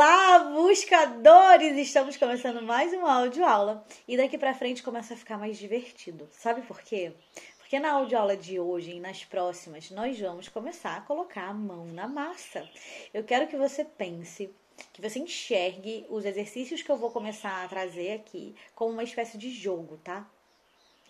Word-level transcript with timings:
Olá, 0.00 0.38
buscadores! 0.54 1.76
Estamos 1.76 2.16
começando 2.16 2.62
mais 2.62 2.92
uma 2.92 3.12
audioaula 3.14 3.84
e 4.06 4.16
daqui 4.16 4.38
para 4.38 4.54
frente 4.54 4.80
começa 4.80 5.12
a 5.12 5.16
ficar 5.16 5.36
mais 5.36 5.58
divertido. 5.58 6.28
Sabe 6.30 6.62
por 6.62 6.80
quê? 6.82 7.10
Porque 7.58 7.80
na 7.80 7.90
audioaula 7.90 8.36
de 8.36 8.60
hoje 8.60 8.92
e 8.92 9.00
nas 9.00 9.24
próximas 9.24 9.90
nós 9.90 10.16
vamos 10.20 10.48
começar 10.48 10.96
a 10.96 11.00
colocar 11.00 11.48
a 11.48 11.52
mão 11.52 11.84
na 11.86 12.06
massa. 12.06 12.64
Eu 13.12 13.24
quero 13.24 13.48
que 13.48 13.56
você 13.56 13.84
pense, 13.84 14.54
que 14.92 15.02
você 15.02 15.18
enxergue 15.18 16.06
os 16.08 16.24
exercícios 16.24 16.80
que 16.80 16.92
eu 16.92 16.96
vou 16.96 17.10
começar 17.10 17.64
a 17.64 17.68
trazer 17.68 18.12
aqui 18.12 18.54
como 18.76 18.92
uma 18.92 19.02
espécie 19.02 19.36
de 19.36 19.50
jogo, 19.50 19.96
tá? 20.04 20.24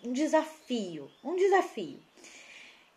Um 0.03 0.11
desafio, 0.11 1.11
um 1.23 1.35
desafio. 1.35 1.99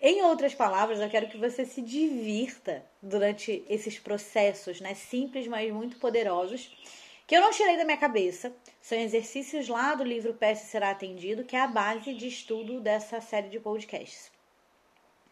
Em 0.04 0.20
outras 0.22 0.52
palavras, 0.52 0.98
eu 0.98 1.08
quero 1.08 1.28
que 1.28 1.38
você 1.38 1.64
se 1.64 1.80
divirta 1.80 2.84
durante 3.00 3.64
esses 3.68 4.00
processos, 4.00 4.80
né, 4.80 4.94
simples, 4.94 5.46
mas 5.46 5.72
muito 5.72 5.96
poderosos, 5.98 6.76
que 7.24 7.36
eu 7.36 7.40
não 7.40 7.52
tirei 7.52 7.76
da 7.76 7.84
minha 7.84 7.96
cabeça. 7.96 8.52
São 8.80 8.98
exercícios 8.98 9.68
lá 9.68 9.94
do 9.94 10.02
livro 10.02 10.34
PS 10.34 10.62
Será 10.62 10.90
Atendido, 10.90 11.44
que 11.44 11.54
é 11.54 11.60
a 11.60 11.68
base 11.68 12.12
de 12.14 12.26
estudo 12.26 12.80
dessa 12.80 13.20
série 13.20 13.48
de 13.48 13.60
podcasts. 13.60 14.32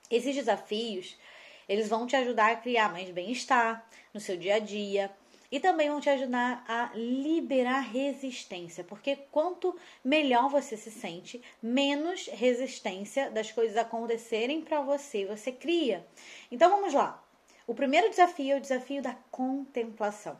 Esses 0.08 0.36
desafios, 0.36 1.18
eles 1.68 1.88
vão 1.88 2.06
te 2.06 2.14
ajudar 2.14 2.52
a 2.52 2.56
criar 2.56 2.92
mais 2.92 3.10
bem-estar 3.10 3.84
no 4.14 4.20
seu 4.20 4.36
dia 4.36 4.54
a 4.54 4.58
dia, 4.60 5.10
e 5.50 5.58
também 5.58 5.88
vão 5.90 6.00
te 6.00 6.08
ajudar 6.08 6.64
a 6.68 6.90
liberar 6.94 7.80
resistência, 7.80 8.84
porque 8.84 9.16
quanto 9.30 9.76
melhor 10.04 10.48
você 10.48 10.76
se 10.76 10.90
sente, 10.90 11.42
menos 11.62 12.26
resistência 12.26 13.30
das 13.30 13.50
coisas 13.50 13.76
acontecerem 13.76 14.62
para 14.62 14.80
você 14.80 15.26
você 15.26 15.50
cria. 15.50 16.06
Então 16.50 16.70
vamos 16.70 16.94
lá. 16.94 17.22
O 17.66 17.74
primeiro 17.74 18.10
desafio 18.10 18.54
é 18.54 18.58
o 18.58 18.60
desafio 18.60 19.02
da 19.02 19.16
contemplação. 19.30 20.38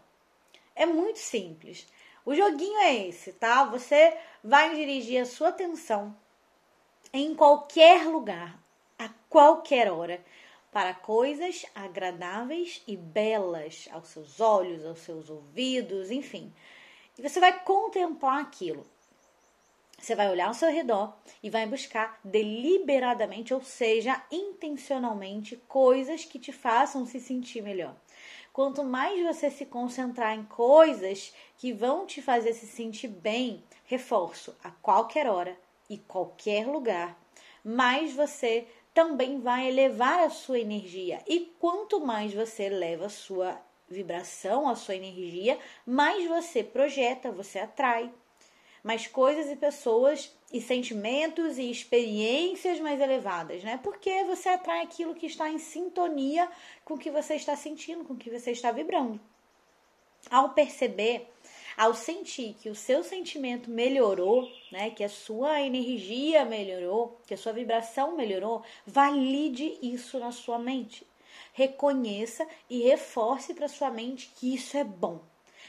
É 0.74 0.86
muito 0.86 1.18
simples. 1.18 1.86
O 2.24 2.34
joguinho 2.34 2.78
é 2.78 3.08
esse, 3.08 3.32
tá? 3.32 3.64
Você 3.64 4.16
vai 4.42 4.74
dirigir 4.74 5.22
a 5.22 5.26
sua 5.26 5.48
atenção 5.48 6.16
em 7.12 7.34
qualquer 7.34 8.06
lugar, 8.06 8.58
a 8.98 9.08
qualquer 9.28 9.90
hora, 9.90 10.22
para 10.72 10.94
coisas 10.94 11.66
agradáveis 11.74 12.82
e 12.86 12.96
belas 12.96 13.88
aos 13.90 14.08
seus 14.08 14.40
olhos, 14.40 14.86
aos 14.86 15.00
seus 15.00 15.28
ouvidos, 15.28 16.10
enfim. 16.10 16.52
E 17.18 17.22
você 17.22 17.40
vai 17.40 17.58
contemplar 17.64 18.40
aquilo. 18.40 18.86
Você 19.98 20.14
vai 20.14 20.30
olhar 20.30 20.48
ao 20.48 20.54
seu 20.54 20.70
redor 20.70 21.14
e 21.42 21.50
vai 21.50 21.66
buscar 21.66 22.18
deliberadamente, 22.24 23.52
ou 23.52 23.62
seja, 23.62 24.24
intencionalmente, 24.30 25.56
coisas 25.68 26.24
que 26.24 26.38
te 26.38 26.52
façam 26.52 27.04
se 27.04 27.20
sentir 27.20 27.60
melhor. 27.60 27.94
Quanto 28.52 28.82
mais 28.82 29.22
você 29.22 29.50
se 29.50 29.66
concentrar 29.66 30.34
em 30.34 30.44
coisas 30.44 31.34
que 31.58 31.72
vão 31.72 32.06
te 32.06 32.22
fazer 32.22 32.54
se 32.54 32.66
sentir 32.66 33.08
bem, 33.08 33.62
reforço, 33.84 34.56
a 34.64 34.70
qualquer 34.70 35.28
hora 35.28 35.56
e 35.88 35.98
qualquer 35.98 36.66
lugar, 36.66 37.20
mais 37.62 38.14
você 38.14 38.66
também 38.92 39.40
vai 39.40 39.68
elevar 39.68 40.20
a 40.20 40.30
sua 40.30 40.58
energia. 40.58 41.22
E 41.26 41.52
quanto 41.58 42.00
mais 42.00 42.34
você 42.34 42.64
eleva 42.64 43.06
a 43.06 43.10
sua 43.10 43.60
vibração, 43.88 44.68
a 44.68 44.76
sua 44.76 44.94
energia, 44.94 45.58
mais 45.84 46.26
você 46.26 46.62
projeta, 46.62 47.32
você 47.32 47.58
atrai 47.58 48.12
mais 48.82 49.06
coisas 49.06 49.50
e 49.50 49.56
pessoas 49.56 50.34
e 50.52 50.60
sentimentos 50.60 51.58
e 51.58 51.70
experiências 51.70 52.80
mais 52.80 53.00
elevadas, 53.00 53.62
né? 53.62 53.78
Porque 53.82 54.24
você 54.24 54.48
atrai 54.48 54.82
aquilo 54.82 55.14
que 55.14 55.26
está 55.26 55.50
em 55.50 55.58
sintonia 55.58 56.48
com 56.84 56.94
o 56.94 56.98
que 56.98 57.10
você 57.10 57.34
está 57.34 57.54
sentindo, 57.56 58.04
com 58.04 58.14
o 58.14 58.16
que 58.16 58.30
você 58.30 58.52
está 58.52 58.72
vibrando. 58.72 59.20
Ao 60.30 60.50
perceber 60.50 61.28
ao 61.76 61.94
sentir 61.94 62.56
que 62.60 62.68
o 62.68 62.74
seu 62.74 63.02
sentimento 63.02 63.70
melhorou, 63.70 64.50
né, 64.70 64.90
que 64.90 65.04
a 65.04 65.08
sua 65.08 65.60
energia 65.60 66.44
melhorou, 66.44 67.20
que 67.26 67.34
a 67.34 67.36
sua 67.36 67.52
vibração 67.52 68.16
melhorou, 68.16 68.62
valide 68.86 69.78
isso 69.82 70.18
na 70.18 70.32
sua 70.32 70.58
mente. 70.58 71.06
Reconheça 71.52 72.46
e 72.68 72.82
reforce 72.82 73.54
para 73.54 73.68
sua 73.68 73.90
mente 73.90 74.30
que 74.36 74.54
isso 74.54 74.76
é 74.76 74.84
bom, 74.84 75.20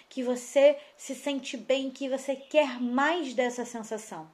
que 0.10 0.24
você 0.24 0.78
se 0.98 1.16
sente 1.16 1.58
bem, 1.58 1.90
que 1.90 2.10
você 2.10 2.36
quer 2.36 2.80
mais 2.80 3.34
dessa 3.34 3.66
sensação. 3.66 4.30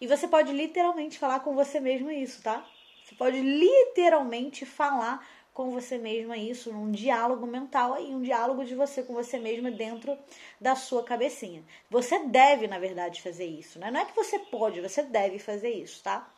E 0.00 0.06
você 0.06 0.28
pode 0.28 0.52
literalmente 0.52 1.18
falar 1.18 1.40
com 1.40 1.54
você 1.54 1.80
mesmo 1.80 2.10
isso, 2.10 2.42
tá? 2.42 2.64
Você 3.04 3.14
pode 3.14 3.40
literalmente 3.40 4.66
falar 4.66 5.26
com 5.58 5.72
você 5.72 5.98
mesma 5.98 6.36
isso, 6.36 6.72
num 6.72 6.88
diálogo 6.88 7.44
mental 7.44 7.94
aí, 7.94 8.14
um 8.14 8.22
diálogo 8.22 8.64
de 8.64 8.76
você 8.76 9.02
com 9.02 9.12
você 9.12 9.40
mesma 9.40 9.72
dentro 9.72 10.16
da 10.60 10.76
sua 10.76 11.02
cabecinha. 11.02 11.64
Você 11.90 12.20
deve, 12.26 12.68
na 12.68 12.78
verdade, 12.78 13.20
fazer 13.20 13.46
isso, 13.46 13.76
né? 13.76 13.90
Não 13.90 13.98
é 13.98 14.04
que 14.04 14.14
você 14.14 14.38
pode, 14.38 14.80
você 14.80 15.02
deve 15.02 15.40
fazer 15.40 15.70
isso, 15.70 16.00
tá? 16.00 16.32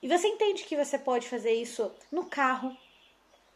E 0.00 0.06
você 0.06 0.28
entende 0.28 0.62
que 0.62 0.76
você 0.76 0.96
pode 0.96 1.26
fazer 1.28 1.52
isso 1.52 1.90
no 2.12 2.26
carro, 2.26 2.76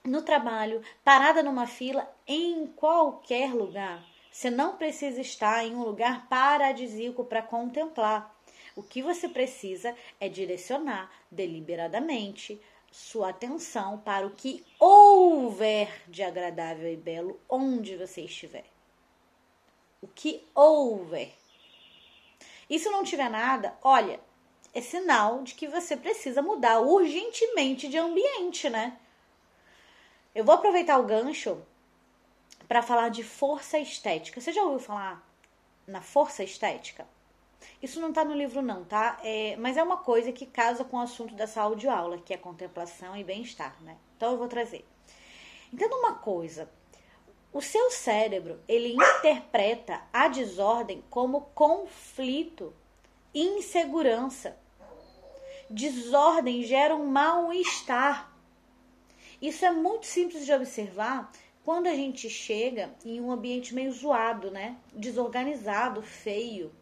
no 0.04 0.20
trabalho, 0.20 0.82
parada 1.04 1.44
numa 1.44 1.68
fila, 1.68 2.12
em 2.26 2.66
qualquer 2.66 3.54
lugar. 3.54 4.04
Você 4.32 4.50
não 4.50 4.76
precisa 4.76 5.20
estar 5.20 5.64
em 5.64 5.76
um 5.76 5.84
lugar 5.84 6.26
paradisíaco 6.28 7.22
para 7.24 7.40
contemplar. 7.40 8.34
O 8.74 8.82
que 8.82 9.00
você 9.00 9.28
precisa 9.28 9.94
é 10.18 10.28
direcionar 10.28 11.08
deliberadamente 11.30 12.60
sua 12.90 13.30
atenção 13.30 13.98
para 13.98 14.26
o 14.26 14.30
que 14.30 14.64
houver 14.78 16.02
de 16.08 16.22
agradável 16.22 16.90
e 16.92 16.96
belo 16.96 17.40
onde 17.48 17.96
você 17.96 18.22
estiver. 18.22 18.64
O 20.00 20.08
que 20.08 20.46
houver. 20.54 21.34
E 22.68 22.78
se 22.78 22.88
não 22.90 23.04
tiver 23.04 23.28
nada, 23.28 23.76
olha, 23.82 24.20
é 24.74 24.80
sinal 24.80 25.42
de 25.42 25.54
que 25.54 25.66
você 25.66 25.96
precisa 25.96 26.42
mudar 26.42 26.80
urgentemente 26.80 27.88
de 27.88 27.98
ambiente, 27.98 28.68
né? 28.68 28.98
Eu 30.34 30.44
vou 30.44 30.54
aproveitar 30.54 30.98
o 30.98 31.06
gancho 31.06 31.60
para 32.68 32.82
falar 32.82 33.08
de 33.08 33.24
força 33.24 33.78
estética. 33.78 34.40
Você 34.40 34.52
já 34.52 34.62
ouviu 34.62 34.78
falar 34.78 35.26
na 35.86 36.02
força 36.02 36.44
estética? 36.44 37.06
Isso 37.82 38.00
não 38.00 38.08
está 38.08 38.24
no 38.24 38.34
livro, 38.34 38.60
não, 38.60 38.84
tá? 38.84 39.18
É, 39.22 39.56
mas 39.56 39.76
é 39.76 39.82
uma 39.82 39.98
coisa 39.98 40.32
que 40.32 40.46
casa 40.46 40.84
com 40.84 40.96
o 40.96 41.00
assunto 41.00 41.34
dessa 41.34 41.62
audioaula, 41.62 42.18
que 42.18 42.34
é 42.34 42.36
contemplação 42.36 43.16
e 43.16 43.22
bem-estar, 43.22 43.76
né? 43.82 43.96
Então 44.16 44.32
eu 44.32 44.38
vou 44.38 44.48
trazer. 44.48 44.84
Entenda 45.72 45.94
uma 45.96 46.14
coisa. 46.14 46.70
O 47.52 47.60
seu 47.60 47.90
cérebro, 47.90 48.60
ele 48.66 48.94
interpreta 48.94 50.02
a 50.12 50.28
desordem 50.28 51.04
como 51.08 51.42
conflito, 51.54 52.74
insegurança. 53.34 54.58
Desordem 55.70 56.62
gera 56.62 56.96
um 56.96 57.06
mal-estar. 57.06 58.32
Isso 59.40 59.64
é 59.64 59.70
muito 59.70 60.06
simples 60.06 60.44
de 60.44 60.52
observar 60.52 61.30
quando 61.64 61.86
a 61.86 61.94
gente 61.94 62.28
chega 62.28 62.94
em 63.04 63.20
um 63.20 63.30
ambiente 63.30 63.74
meio 63.74 63.92
zoado, 63.92 64.50
né? 64.50 64.76
Desorganizado, 64.92 66.02
feio 66.02 66.72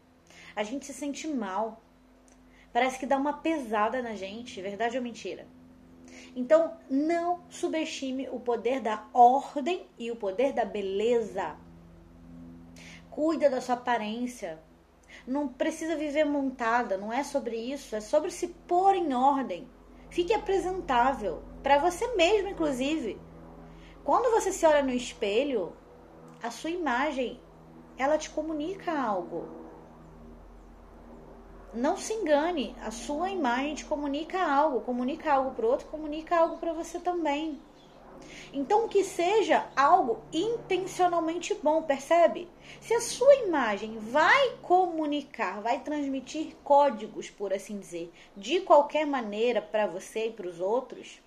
a 0.57 0.63
gente 0.63 0.87
se 0.87 0.95
sente 0.95 1.29
mal. 1.29 1.83
Parece 2.73 2.99
que 2.99 3.07
dá 3.07 3.19
uma 3.19 3.35
pesada 3.35 4.03
na 4.03 4.15
gente, 4.15 4.63
verdade 4.63 4.97
ou 4.97 5.03
mentira? 5.03 5.47
Então, 6.35 6.77
não 6.91 7.43
subestime 7.49 8.29
o 8.31 8.41
poder 8.41 8.81
da 8.81 9.07
ordem 9.13 9.87
e 9.99 10.11
o 10.11 10.17
poder 10.17 10.53
da 10.53 10.65
beleza. 10.65 11.57
Cuida 13.11 13.49
da 13.49 13.61
sua 13.61 13.75
aparência. 13.75 14.59
Não 15.27 15.49
precisa 15.49 15.97
viver 15.97 16.25
montada, 16.25 16.97
não 16.97 17.13
é 17.13 17.23
sobre 17.23 17.57
isso, 17.57 17.95
é 17.95 18.01
sobre 18.01 18.31
se 18.31 18.49
pôr 18.49 18.95
em 18.95 19.15
ordem. 19.15 19.69
Fique 20.11 20.33
apresentável, 20.33 21.43
para 21.63 21.79
você 21.79 22.15
mesmo, 22.15 22.49
inclusive. 22.49 23.21
Quando 24.05 24.31
você 24.31 24.53
se 24.53 24.65
olha 24.65 24.83
no 24.83 24.93
espelho, 24.93 25.75
a 26.43 26.51
sua 26.51 26.71
imagem, 26.71 27.41
ela 27.99 28.19
te 28.19 28.31
comunica 28.31 28.93
algo. 28.93 29.66
Não 31.77 31.97
se 31.99 32.15
engane, 32.15 32.75
a 32.81 32.91
sua 32.91 33.29
imagem 33.29 33.85
comunica 33.85 34.41
algo, 34.41 34.81
comunica 34.81 35.31
algo 35.31 35.51
para 35.51 35.67
o 35.67 35.69
outro, 35.69 35.87
comunica 35.89 36.35
algo 36.35 36.57
para 36.57 36.73
você 36.73 36.99
também. 36.99 37.61
Então, 38.51 38.89
que 38.89 39.05
seja 39.05 39.69
algo 39.77 40.23
intencionalmente 40.33 41.53
bom, 41.63 41.83
percebe? 41.83 42.49
Se 42.81 42.95
a 42.95 43.01
sua 43.03 43.35
imagem 43.35 43.99
vai 43.99 44.57
comunicar, 44.63 45.61
vai 45.61 45.81
transmitir 45.81 46.57
códigos, 46.65 47.29
por 47.29 47.53
assim 47.53 47.79
dizer, 47.79 48.11
de 48.35 48.61
qualquer 48.61 49.07
maneira 49.07 49.61
para 49.61 49.87
você 49.87 50.29
e 50.29 50.33
para 50.33 50.49
os 50.49 50.61
outros, 50.61 51.21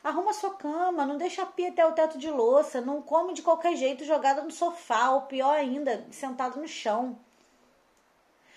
Arruma 0.03 0.33
sua 0.33 0.53
cama, 0.53 1.03
não 1.03 1.17
deixa 1.17 1.41
a 1.41 1.45
pia 1.47 1.69
até 1.69 1.83
o 1.83 1.93
teto 1.93 2.19
de 2.19 2.29
louça, 2.29 2.79
não 2.79 3.01
come 3.01 3.33
de 3.33 3.41
qualquer 3.41 3.75
jeito 3.75 4.05
jogada 4.05 4.43
no 4.43 4.51
sofá, 4.51 5.09
ou 5.09 5.23
pior 5.23 5.55
ainda, 5.55 6.05
sentado 6.11 6.61
no 6.61 6.67
chão. 6.67 7.17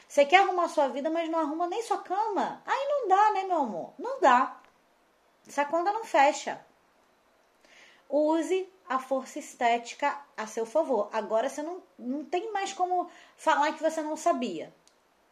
Você 0.07 0.27
quer 0.27 0.43
arrumar 0.43 0.69
sua 0.69 0.89
vida, 0.89 1.09
mas 1.09 1.31
não 1.31 1.39
arruma 1.39 1.67
nem 1.67 1.83
sua 1.83 1.97
cama. 1.97 2.63
Aí 2.67 2.87
não 2.87 3.09
dá, 3.09 3.33
né, 3.33 3.45
meu 3.45 3.63
amor? 3.63 3.95
Não 3.99 4.21
dá. 4.21 4.61
Essa 5.49 5.65
conta 5.65 5.91
não 5.91 6.05
fecha. 6.05 6.63
Use 8.11 8.69
a 8.89 8.99
força 8.99 9.39
estética 9.39 10.21
a 10.37 10.47
seu 10.47 10.67
favor. 10.67 11.09
Agora 11.13 11.49
você 11.49 11.63
não, 11.63 11.81
não 11.97 12.25
tem 12.25 12.53
mais 12.53 12.73
como 12.73 13.09
falar 13.37 13.73
que 13.73 13.83
você 13.83 14.03
não 14.03 14.17
sabia. 14.17 14.75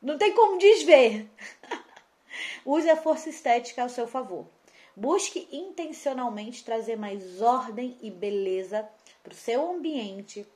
Não 0.01 0.17
tem 0.17 0.33
como 0.33 0.59
desver. 0.59 1.29
Use 2.65 2.89
a 2.89 2.97
força 2.97 3.29
estética 3.29 3.83
ao 3.83 3.89
seu 3.89 4.07
favor. 4.07 4.47
Busque 4.95 5.49
intencionalmente 5.51 6.65
trazer 6.65 6.97
mais 6.97 7.43
ordem 7.43 7.99
e 8.01 8.11
beleza 8.11 8.89
para 9.23 9.33
o 9.33 9.37
seu 9.37 9.71
ambiente, 9.71 10.47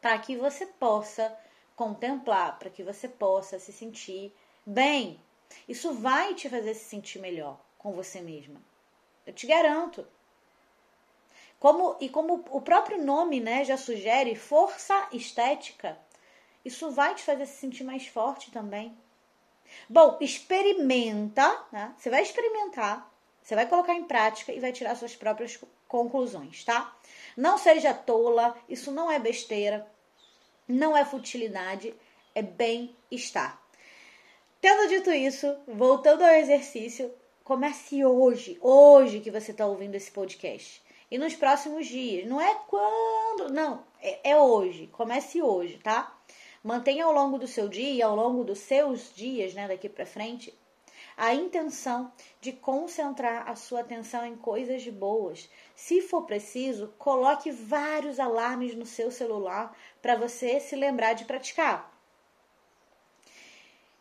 para 0.00 0.18
que 0.18 0.36
você 0.36 0.66
possa 0.66 1.36
contemplar, 1.74 2.58
para 2.58 2.70
que 2.70 2.82
você 2.82 3.08
possa 3.08 3.58
se 3.58 3.72
sentir 3.72 4.32
bem. 4.64 5.20
Isso 5.68 5.92
vai 5.92 6.34
te 6.34 6.48
fazer 6.48 6.74
se 6.74 6.84
sentir 6.84 7.18
melhor 7.18 7.60
com 7.78 7.92
você 7.92 8.20
mesma. 8.20 8.60
Eu 9.26 9.32
te 9.32 9.46
garanto. 9.46 10.06
Como, 11.62 11.96
e 12.00 12.08
como 12.08 12.44
o 12.50 12.60
próprio 12.60 13.00
nome 13.04 13.38
né, 13.38 13.64
já 13.64 13.76
sugere, 13.76 14.34
força 14.34 15.06
estética, 15.12 15.96
isso 16.64 16.90
vai 16.90 17.14
te 17.14 17.22
fazer 17.22 17.46
se 17.46 17.58
sentir 17.58 17.84
mais 17.84 18.04
forte 18.04 18.50
também. 18.50 18.98
Bom, 19.88 20.18
experimenta, 20.20 21.64
né? 21.70 21.94
Você 21.96 22.10
vai 22.10 22.20
experimentar, 22.20 23.08
você 23.40 23.54
vai 23.54 23.68
colocar 23.68 23.94
em 23.94 24.02
prática 24.02 24.52
e 24.52 24.58
vai 24.58 24.72
tirar 24.72 24.96
suas 24.96 25.14
próprias 25.14 25.56
conclusões, 25.86 26.64
tá? 26.64 26.92
Não 27.36 27.56
seja 27.56 27.94
tola, 27.94 28.56
isso 28.68 28.90
não 28.90 29.08
é 29.08 29.20
besteira, 29.20 29.86
não 30.66 30.96
é 30.96 31.04
futilidade, 31.04 31.94
é 32.34 32.42
bem-estar. 32.42 33.62
Tendo 34.60 34.88
dito 34.88 35.12
isso, 35.12 35.56
voltando 35.68 36.24
ao 36.24 36.34
exercício, 36.34 37.14
comece 37.44 38.04
hoje, 38.04 38.58
hoje 38.60 39.20
que 39.20 39.30
você 39.30 39.52
está 39.52 39.64
ouvindo 39.64 39.94
esse 39.94 40.10
podcast. 40.10 40.82
E 41.12 41.18
nos 41.18 41.34
próximos 41.34 41.88
dias. 41.88 42.26
Não 42.26 42.40
é 42.40 42.54
quando, 42.66 43.52
não, 43.52 43.84
é, 44.00 44.30
é 44.30 44.36
hoje. 44.38 44.86
Comece 44.86 45.42
hoje, 45.42 45.76
tá? 45.76 46.18
Mantenha 46.64 47.04
ao 47.04 47.12
longo 47.12 47.38
do 47.38 47.46
seu 47.46 47.68
dia, 47.68 48.06
ao 48.06 48.16
longo 48.16 48.42
dos 48.42 48.60
seus 48.60 49.14
dias, 49.14 49.52
né, 49.52 49.68
daqui 49.68 49.90
para 49.90 50.06
frente, 50.06 50.58
a 51.14 51.34
intenção 51.34 52.10
de 52.40 52.50
concentrar 52.50 53.46
a 53.46 53.54
sua 53.54 53.80
atenção 53.80 54.24
em 54.24 54.34
coisas 54.34 54.88
boas. 54.88 55.50
Se 55.76 56.00
for 56.00 56.22
preciso, 56.22 56.94
coloque 56.96 57.50
vários 57.50 58.18
alarmes 58.18 58.74
no 58.74 58.86
seu 58.86 59.10
celular 59.10 59.76
para 60.00 60.16
você 60.16 60.60
se 60.60 60.74
lembrar 60.74 61.12
de 61.12 61.26
praticar. 61.26 61.92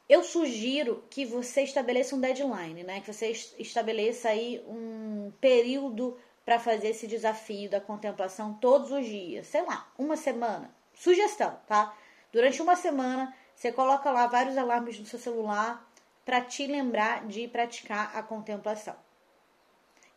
Eu 0.08 0.24
sugiro 0.24 1.04
que 1.10 1.26
você 1.26 1.64
estabeleça 1.64 2.16
um 2.16 2.22
deadline, 2.22 2.84
né? 2.84 3.02
Que 3.02 3.12
você 3.12 3.32
estabeleça 3.60 4.30
aí 4.30 4.64
um 4.66 5.32
período 5.42 6.18
para 6.52 6.60
fazer 6.60 6.90
esse 6.90 7.08
desafio 7.08 7.70
da 7.70 7.80
contemplação 7.80 8.54
todos 8.56 8.92
os 8.92 9.06
dias. 9.06 9.48
Sei 9.48 9.62
lá, 9.62 9.90
uma 9.98 10.18
semana. 10.18 10.70
Sugestão, 10.94 11.58
tá? 11.66 11.96
Durante 12.30 12.62
uma 12.62 12.76
semana, 12.76 13.34
você 13.56 13.72
coloca 13.72 14.12
lá 14.12 14.28
vários 14.28 14.58
alarmes 14.58 15.00
no 15.00 15.06
seu 15.06 15.18
celular 15.18 15.90
para 16.26 16.42
te 16.42 16.68
lembrar 16.68 17.26
de 17.26 17.48
praticar 17.48 18.12
a 18.18 18.22
contemplação. 18.22 18.98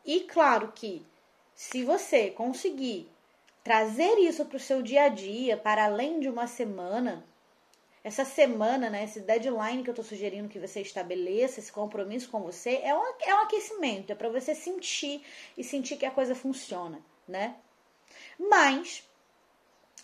E 0.05 0.23
claro 0.23 0.73
que 0.75 1.07
se 1.55 1.85
você 1.85 2.33
conseguir 2.33 3.09
trazer 3.63 4.19
isso 4.19 4.45
para 4.45 4.57
o 4.57 4.61
seu 4.61 4.83
dia 4.83 5.05
a 5.05 5.09
dia, 5.09 5.57
para 5.57 5.85
além 5.85 6.19
de 6.19 6.29
uma 6.29 6.49
semana, 6.49 7.25
essa 8.05 8.23
semana, 8.23 8.91
né, 8.91 9.05
esse 9.05 9.21
deadline 9.21 9.83
que 9.83 9.89
eu 9.89 9.93
estou 9.93 10.05
sugerindo 10.05 10.51
que 10.51 10.59
você 10.59 10.83
estabeleça, 10.83 11.59
esse 11.59 11.73
compromisso 11.73 12.29
com 12.29 12.43
você, 12.43 12.81
é 12.83 12.95
um, 12.95 13.15
é 13.23 13.35
um 13.35 13.39
aquecimento, 13.39 14.13
é 14.13 14.15
para 14.15 14.29
você 14.29 14.55
sentir 14.55 15.25
e 15.57 15.65
sentir 15.65 15.97
que 15.97 16.05
a 16.05 16.11
coisa 16.11 16.35
funciona, 16.35 17.03
né? 17.27 17.57
Mas 18.39 19.09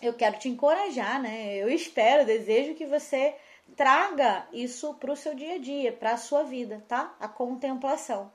eu 0.01 0.15
quero 0.15 0.39
te 0.39 0.49
encorajar, 0.49 1.21
né? 1.21 1.55
Eu 1.57 1.69
espero, 1.69 2.25
desejo 2.25 2.73
que 2.73 2.87
você 2.87 3.35
traga 3.75 4.47
isso 4.51 4.95
para 4.95 5.11
o 5.11 5.15
seu 5.15 5.35
dia 5.35 5.55
a 5.55 5.59
dia, 5.59 5.93
para 5.93 6.13
a 6.13 6.17
sua 6.17 6.41
vida, 6.41 6.83
tá? 6.87 7.15
A 7.19 7.27
contemplação. 7.27 8.33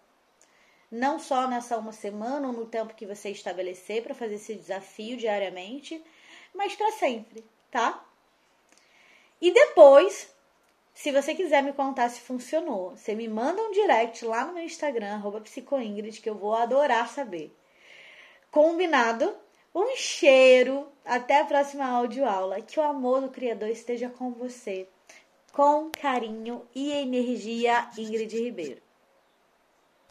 Não 0.89 1.19
só 1.19 1.49
nessa 1.49 1.77
uma 1.77 1.91
semana 1.91 2.47
ou 2.47 2.53
no 2.53 2.67
tempo 2.67 2.95
que 2.95 3.05
você 3.05 3.31
estabelecer 3.31 4.05
para 4.05 4.15
fazer 4.15 4.37
esse 4.37 4.55
desafio 4.55 5.17
diariamente, 5.17 6.01
mas 6.55 6.77
para 6.77 6.93
sempre, 6.93 7.45
tá? 7.69 8.06
E 9.41 9.53
depois, 9.53 10.35
se 10.95 11.13
você 11.13 11.35
quiser 11.35 11.63
me 11.63 11.73
contar 11.73 12.09
se 12.09 12.21
funcionou, 12.21 12.97
você 12.97 13.15
me 13.15 13.29
manda 13.29 13.61
um 13.61 13.71
direct 13.71 14.25
lá 14.25 14.47
no 14.47 14.55
meu 14.55 14.65
Instagram, 14.65 15.21
psicoingrid, 15.43 16.21
que 16.21 16.31
eu 16.31 16.35
vou 16.35 16.55
adorar 16.55 17.09
saber. 17.09 17.55
Combinado? 18.51 19.37
Um 19.75 19.95
cheiro. 19.95 20.89
Até 21.05 21.41
a 21.41 21.45
próxima 21.45 21.85
audioaula. 21.85 22.63
Que 22.63 22.81
o 22.81 22.83
amor 22.83 23.21
do 23.21 23.29
Criador 23.29 23.69
esteja 23.69 24.09
com 24.09 24.33
você. 24.33 24.89
Com 25.53 25.91
carinho 25.91 26.67
e 26.75 26.93
energia, 26.93 27.91
Ingrid 27.99 28.35
Ribeiro. 28.39 28.86